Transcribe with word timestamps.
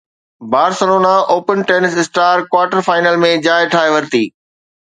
Barcelona 0.53 1.11
open 1.33 1.57
tennis 1.71 1.93
star 2.03 2.35
quarter 2.53 2.81
final 2.87 3.21
۾ 3.29 3.31
جاءِ 3.49 3.69
ٺاهي 3.75 3.93
ورتي 3.97 4.25